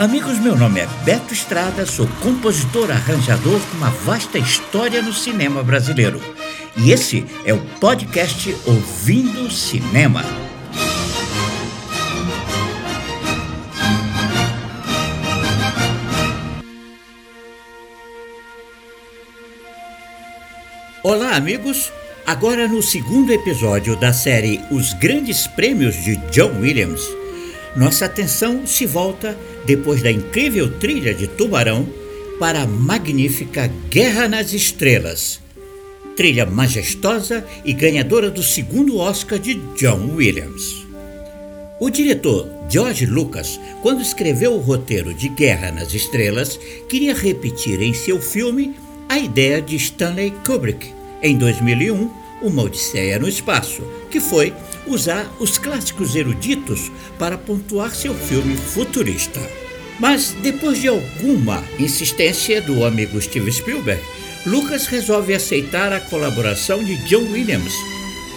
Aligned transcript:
Amigos, 0.00 0.38
meu 0.38 0.56
nome 0.56 0.80
é 0.80 0.86
Beto 1.04 1.34
Estrada, 1.34 1.84
sou 1.84 2.08
compositor 2.22 2.90
arranjador 2.90 3.60
com 3.60 3.76
uma 3.76 3.90
vasta 3.90 4.38
história 4.38 5.02
no 5.02 5.12
cinema 5.12 5.62
brasileiro. 5.62 6.18
E 6.74 6.90
esse 6.90 7.26
é 7.44 7.52
o 7.52 7.60
podcast 7.78 8.56
Ouvindo 8.64 9.50
Cinema. 9.50 10.24
Olá, 21.02 21.36
amigos! 21.36 21.92
Agora 22.26 22.66
no 22.66 22.80
segundo 22.80 23.34
episódio 23.34 23.96
da 23.96 24.14
série 24.14 24.64
Os 24.70 24.94
Grandes 24.94 25.46
Prêmios 25.46 26.02
de 26.02 26.16
John 26.30 26.58
Williams, 26.60 27.02
nossa 27.76 28.06
atenção 28.06 28.66
se 28.66 28.84
volta, 28.84 29.38
depois 29.64 30.02
da 30.02 30.10
incrível 30.10 30.70
trilha 30.78 31.14
de 31.14 31.26
Tubarão, 31.26 31.86
para 32.38 32.62
a 32.62 32.66
magnífica 32.66 33.70
Guerra 33.90 34.26
nas 34.26 34.54
Estrelas, 34.54 35.40
trilha 36.16 36.46
majestosa 36.46 37.44
e 37.64 37.72
ganhadora 37.72 38.30
do 38.30 38.42
segundo 38.42 38.98
Oscar 38.98 39.38
de 39.38 39.54
John 39.76 40.14
Williams. 40.14 40.86
O 41.78 41.88
diretor 41.90 42.46
George 42.68 43.06
Lucas, 43.06 43.58
quando 43.82 44.02
escreveu 44.02 44.52
o 44.52 44.60
roteiro 44.60 45.14
de 45.14 45.28
Guerra 45.28 45.72
nas 45.72 45.94
Estrelas, 45.94 46.58
queria 46.88 47.14
repetir 47.14 47.80
em 47.80 47.92
seu 47.94 48.20
filme 48.20 48.74
a 49.08 49.18
ideia 49.18 49.60
de 49.60 49.76
Stanley 49.76 50.32
Kubrick, 50.44 50.92
em 51.22 51.36
2001, 51.36 52.10
Uma 52.42 52.62
Odisseia 52.62 53.18
no 53.18 53.28
Espaço, 53.28 53.82
que 54.10 54.20
foi 54.20 54.52
usar 54.86 55.30
os 55.38 55.58
clássicos 55.58 56.14
eruditos 56.14 56.90
para 57.18 57.36
pontuar 57.36 57.94
seu 57.94 58.14
filme 58.14 58.56
futurista. 58.56 59.40
Mas 59.98 60.34
depois 60.42 60.80
de 60.80 60.88
alguma 60.88 61.62
insistência 61.78 62.62
do 62.62 62.84
amigo 62.84 63.20
Steve 63.20 63.52
Spielberg, 63.52 64.02
Lucas 64.46 64.86
resolve 64.86 65.34
aceitar 65.34 65.92
a 65.92 66.00
colaboração 66.00 66.82
de 66.82 66.96
John 67.06 67.30
Williams, 67.30 67.74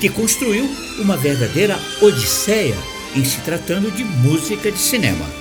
que 0.00 0.08
construiu 0.08 0.64
uma 0.98 1.16
verdadeira 1.16 1.78
odisseia 2.00 2.76
em 3.14 3.24
se 3.24 3.40
tratando 3.40 3.90
de 3.90 4.04
música 4.04 4.72
de 4.72 4.78
cinema. 4.78 5.39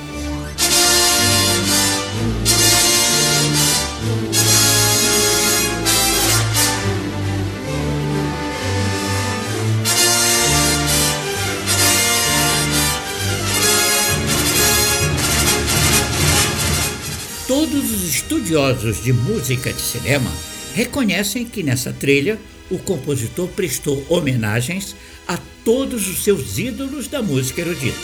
Estudiosos 18.39 19.03
de 19.03 19.11
música 19.11 19.73
de 19.73 19.81
cinema 19.81 20.31
reconhecem 20.73 21.45
que 21.45 21.61
nessa 21.61 21.91
trilha 21.91 22.39
o 22.71 22.79
compositor 22.79 23.49
prestou 23.49 24.05
homenagens 24.07 24.95
a 25.27 25.37
todos 25.65 26.07
os 26.07 26.23
seus 26.23 26.57
ídolos 26.57 27.07
da 27.07 27.21
música 27.21 27.61
erudita. 27.61 27.97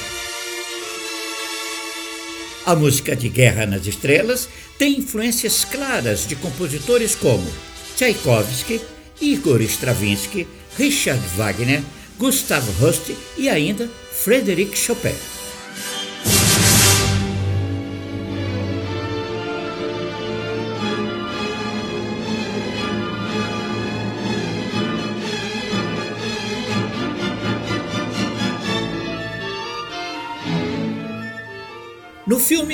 A 2.66 2.76
música 2.76 3.16
de 3.16 3.30
Guerra 3.30 3.66
nas 3.66 3.88
Estrelas 3.88 4.50
tem 4.78 4.98
influências 5.00 5.64
claras 5.64 6.28
de 6.28 6.36
compositores 6.36 7.16
como 7.16 7.48
Tchaikovsky, 7.96 8.82
Igor 9.22 9.62
Stravinsky, 9.62 10.46
Richard 10.78 11.22
Wagner, 11.38 11.82
Gustav 12.18 12.66
Holst 12.82 13.12
e 13.38 13.48
ainda 13.48 13.90
Frédéric 14.12 14.78
Chopin. 14.78 15.16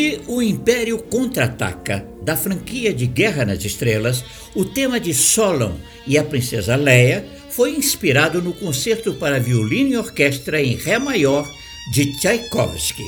Filme 0.01 0.21
O 0.27 0.41
Império 0.41 0.97
Contra-Ataca, 0.97 2.05
da 2.23 2.35
franquia 2.35 2.91
de 2.93 3.05
Guerra 3.05 3.45
nas 3.45 3.63
Estrelas, 3.63 4.23
o 4.55 4.65
tema 4.65 4.99
de 4.99 5.13
Solon 5.13 5.75
e 6.07 6.17
a 6.17 6.23
Princesa 6.23 6.75
Leia 6.75 7.25
foi 7.49 7.75
inspirado 7.75 8.41
no 8.41 8.53
concerto 8.53 9.13
para 9.13 9.39
violino 9.39 9.91
e 9.91 9.97
orquestra 9.97 10.61
em 10.61 10.75
Ré 10.75 10.97
maior 10.97 11.47
de 11.93 12.17
Tchaikovsky. 12.19 13.03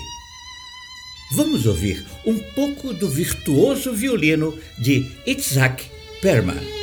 Vamos 1.36 1.66
ouvir 1.66 2.06
um 2.26 2.38
pouco 2.54 2.94
do 2.94 3.10
virtuoso 3.10 3.92
violino 3.94 4.56
de 4.78 5.04
Itzhak 5.26 5.84
Perman. 6.22 6.83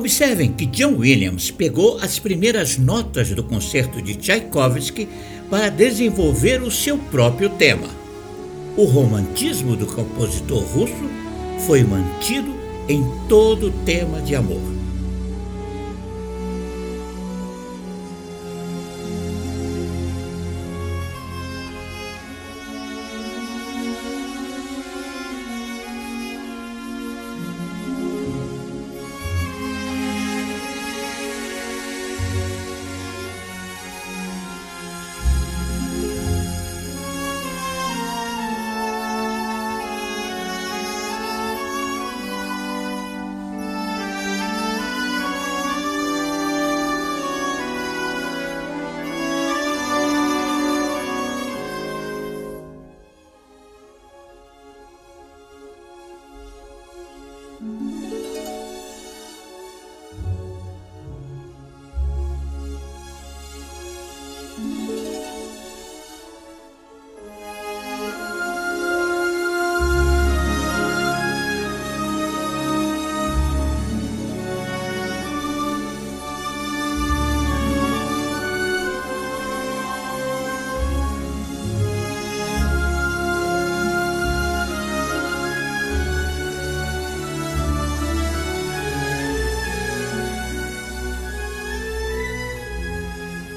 Observem 0.00 0.50
que 0.50 0.64
John 0.64 0.94
Williams 0.96 1.50
pegou 1.50 1.98
as 1.98 2.18
primeiras 2.18 2.78
notas 2.78 3.28
do 3.32 3.44
concerto 3.44 4.00
de 4.00 4.14
Tchaikovsky 4.14 5.06
para 5.50 5.68
desenvolver 5.68 6.62
o 6.62 6.70
seu 6.70 6.96
próprio 6.96 7.50
tema. 7.50 7.90
O 8.78 8.84
romantismo 8.84 9.76
do 9.76 9.84
compositor 9.84 10.62
russo 10.62 11.10
foi 11.66 11.84
mantido 11.84 12.50
em 12.88 13.04
todo 13.28 13.66
o 13.66 13.72
tema 13.84 14.22
de 14.22 14.34
amor. 14.34 14.79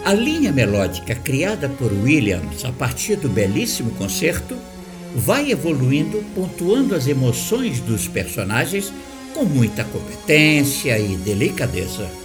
A 0.06 0.14
linha 0.14 0.52
melódica 0.52 1.16
criada 1.16 1.70
por 1.70 1.90
Williams 1.94 2.66
a 2.66 2.74
partir 2.74 3.16
do 3.16 3.30
belíssimo 3.30 3.92
concerto 3.92 4.58
vai 5.16 5.50
evoluindo, 5.50 6.22
pontuando 6.36 6.94
as 6.94 7.08
emoções 7.08 7.80
dos 7.80 8.06
personagens 8.06 8.92
com 9.34 9.46
muita 9.46 9.86
competência 9.86 11.00
e 11.00 11.16
delicadeza. 11.16 12.23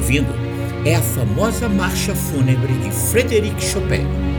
Ouvindo 0.00 0.32
é 0.86 0.94
a 0.94 1.02
famosa 1.02 1.68
marcha 1.68 2.14
fúnebre 2.14 2.72
de 2.72 2.90
Frédéric 2.90 3.62
Chopin. 3.62 4.29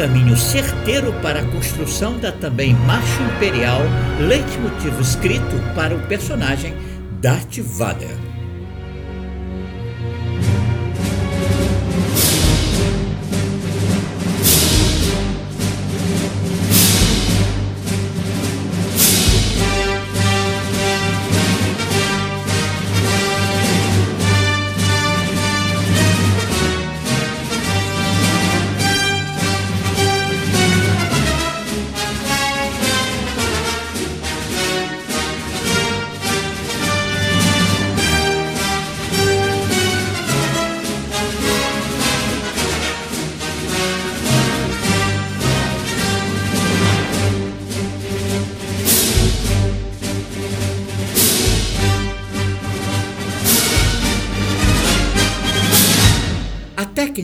Caminho 0.00 0.34
certeiro 0.34 1.12
para 1.20 1.40
a 1.40 1.44
construção 1.44 2.18
da 2.18 2.32
também 2.32 2.72
Marcha 2.72 3.22
Imperial, 3.36 3.82
leitmotiv 4.18 4.98
escrito 4.98 5.74
para 5.74 5.94
o 5.94 6.00
personagem 6.06 6.74
Darth 7.20 7.58
Vader. 7.58 8.29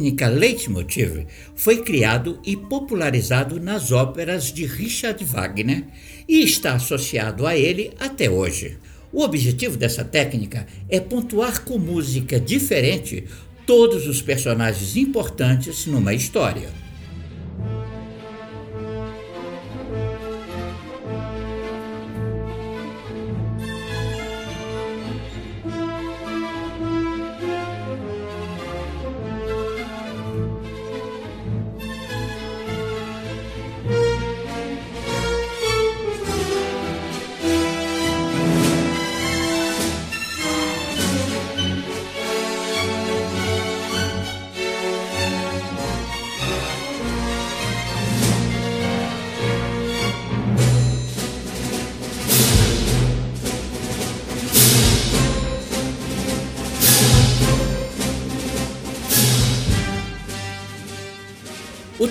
Técnica 0.07 0.29
leitmotiv 0.29 1.27
foi 1.55 1.83
criado 1.83 2.39
e 2.45 2.57
popularizado 2.57 3.59
nas 3.59 3.91
óperas 3.91 4.53
de 4.53 4.65
Richard 4.65 5.25
Wagner 5.25 5.85
e 6.29 6.45
está 6.45 6.75
associado 6.75 7.45
a 7.47 7.57
ele 7.57 7.93
até 7.99 8.31
hoje. 8.31 8.79
O 9.13 9.23
objetivo 9.23 9.77
dessa 9.77 10.05
técnica 10.05 10.67
é 10.89 11.01
pontuar 11.01 11.65
com 11.65 11.79
música 11.79 12.39
diferente 12.39 13.25
todos 13.67 14.07
os 14.07 14.23
personagens 14.23 14.97
importantes 14.97 15.87
numa 15.87 16.15
história. 16.15 16.86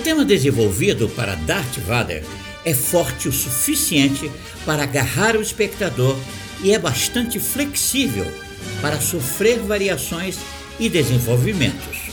O 0.06 0.08
tema 0.08 0.24
desenvolvido 0.24 1.10
para 1.10 1.34
Darth 1.34 1.80
Vader 1.80 2.24
é 2.64 2.76
forte 2.76 3.28
o 3.28 3.32
suficiente 3.32 4.32
para 4.64 4.84
agarrar 4.84 5.36
o 5.36 5.42
espectador 5.42 6.16
e 6.64 6.76
é 6.76 6.78
bastante 6.78 7.40
flexível 7.40 8.32
para 8.84 9.02
sofrer 9.02 9.58
variações 9.62 10.38
e 10.80 10.90
desenvolvimentos. 10.90 12.05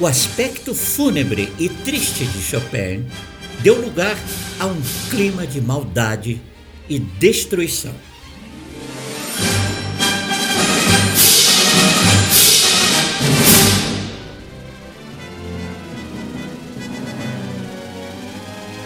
O 0.00 0.06
aspecto 0.06 0.74
fúnebre 0.74 1.52
e 1.58 1.68
triste 1.68 2.24
de 2.24 2.40
Chopin 2.40 3.04
deu 3.58 3.78
lugar 3.78 4.16
a 4.58 4.64
um 4.64 4.80
clima 5.10 5.46
de 5.46 5.60
maldade 5.60 6.40
e 6.88 6.98
destruição. 6.98 7.94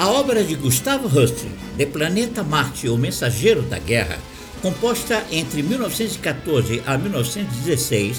A 0.01 0.09
obra 0.09 0.43
de 0.43 0.57
Gustavo 0.57 1.07
Hust, 1.07 1.47
De 1.77 1.87
Planeta 1.87 2.43
Marte, 2.43 2.89
o 2.89 2.99
Mensageiro 2.99 3.63
da 3.63 3.79
Guerra, 3.79 4.19
composta 4.61 5.25
entre 5.31 5.63
1914 5.63 6.83
a 6.85 6.99
1916, 6.99 8.17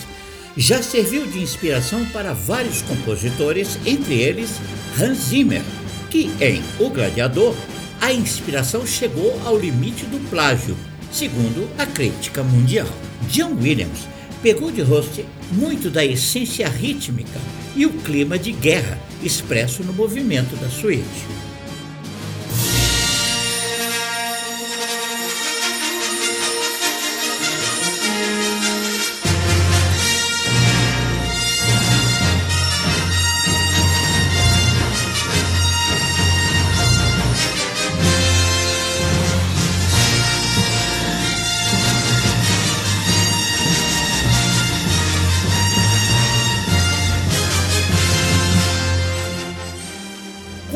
já 0.57 0.81
serviu 0.81 1.25
de 1.27 1.39
inspiração 1.39 2.05
para 2.05 2.33
vários 2.33 2.81
compositores, 2.81 3.77
entre 3.85 4.15
eles 4.15 4.51
Hans 4.99 5.29
Zimmer, 5.29 5.61
que 6.09 6.31
em 6.39 6.61
O 6.79 6.89
Gladiador 6.89 7.55
a 7.99 8.13
inspiração 8.13 8.85
chegou 8.85 9.39
ao 9.45 9.57
limite 9.57 10.05
do 10.05 10.19
plágio, 10.29 10.77
segundo 11.11 11.69
a 11.77 11.85
crítica 11.85 12.43
mundial. 12.43 12.87
John 13.29 13.55
Williams 13.61 14.07
pegou 14.41 14.71
de 14.71 14.81
Host 14.81 15.25
muito 15.51 15.89
da 15.89 16.05
essência 16.05 16.69
rítmica 16.69 17.39
e 17.75 17.85
o 17.85 17.91
clima 17.91 18.37
de 18.37 18.51
guerra 18.51 18.99
expresso 19.23 19.83
no 19.83 19.91
movimento 19.93 20.55
da 20.57 20.69
suíte. 20.69 21.44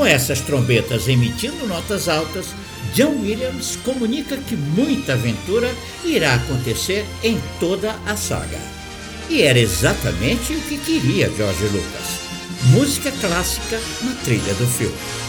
Essas 0.10 0.42
trombetas 0.42 1.08
emitindo 1.08 1.68
notas 1.68 2.10
altas, 2.10 2.48
John 2.96 3.22
Williams 3.22 3.78
comunica 3.86 4.38
que 4.38 4.56
muita 4.56 5.14
aventura 5.14 5.72
irá 6.04 6.34
acontecer 6.34 7.06
em 7.24 7.40
toda 7.60 7.96
a 8.08 8.18
saga. 8.18 8.60
E 9.30 9.44
era 9.44 9.60
exatamente 9.60 10.54
o 10.54 10.62
que 10.62 10.80
queria 10.80 11.32
George 11.38 11.64
Lucas: 11.66 12.20
música 12.72 13.12
clássica 13.22 13.80
na 14.02 14.16
trilha 14.24 14.54
do 14.56 14.66
filme. 14.66 15.29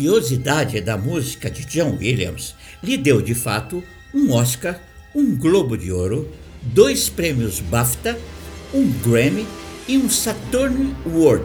Grandiosidade 0.00 0.80
da 0.80 0.96
música 0.96 1.50
de 1.50 1.64
John 1.66 1.98
Williams 2.00 2.54
lhe 2.82 2.96
deu 2.96 3.20
de 3.20 3.34
fato 3.34 3.84
um 4.14 4.32
Oscar, 4.32 4.80
um 5.14 5.36
Globo 5.36 5.76
de 5.76 5.92
Ouro, 5.92 6.26
dois 6.62 7.10
prêmios 7.10 7.60
BAFTA, 7.60 8.18
um 8.72 8.90
Grammy 9.02 9.46
e 9.86 9.98
um 9.98 10.08
Saturn 10.08 10.96
Award. 11.04 11.44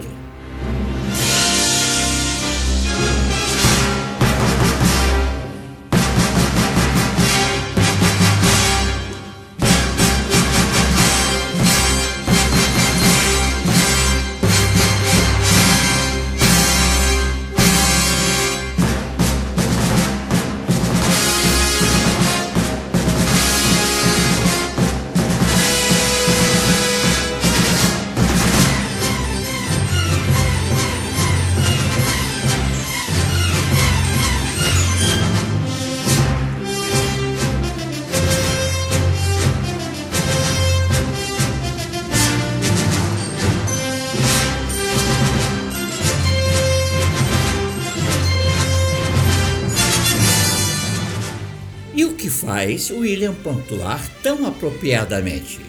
Faz 52.66 52.90
William 52.90 53.34
pontuar 53.36 54.04
tão 54.24 54.48
apropriadamente. 54.48 55.60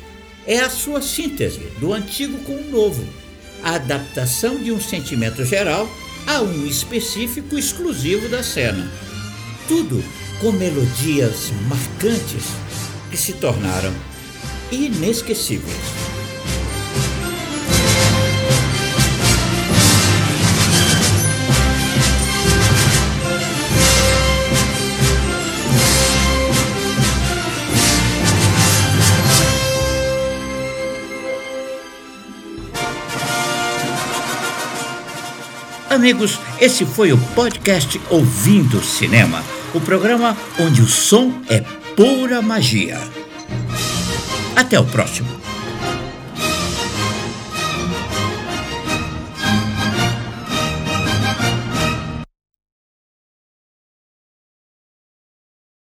É 0.46 0.60
a 0.60 0.70
sua 0.70 1.02
síntese 1.02 1.60
do 1.78 1.92
antigo 1.92 2.38
com 2.38 2.54
o 2.54 2.70
novo, 2.70 3.04
a 3.62 3.74
adaptação 3.74 4.56
de 4.56 4.72
um 4.72 4.80
sentimento 4.80 5.44
geral 5.44 5.86
a 6.26 6.40
um 6.40 6.66
específico 6.66 7.58
exclusivo 7.58 8.30
da 8.30 8.42
cena. 8.42 8.90
Tudo 9.68 10.02
com 10.40 10.52
melodias 10.52 11.50
marcantes 11.68 12.44
que 13.10 13.16
se 13.16 13.34
tornaram 13.34 13.92
inesquecíveis. 14.72 16.05
Amigos, 35.96 36.38
esse 36.60 36.84
foi 36.84 37.10
o 37.10 37.16
podcast 37.34 37.98
Ouvindo 38.10 38.84
Cinema, 38.84 39.42
o 39.72 39.80
programa 39.80 40.36
onde 40.60 40.82
o 40.82 40.86
som 40.86 41.32
é 41.48 41.60
pura 41.96 42.42
magia. 42.42 42.98
Até 44.54 44.78
o 44.78 44.84
próximo. 44.84 45.45